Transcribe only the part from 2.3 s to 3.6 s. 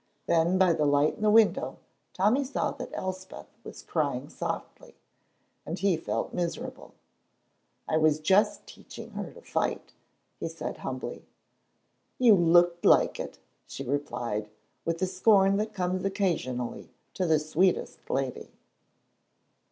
saw that Elspeth